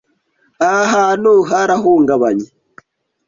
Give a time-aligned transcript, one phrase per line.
[0.69, 2.47] Aha hantu harahungabanye.